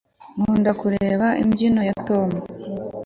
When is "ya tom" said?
1.87-2.29